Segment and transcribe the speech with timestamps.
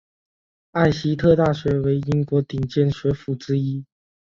[0.71, 3.85] 艾希特大学为英国顶尖学府之一。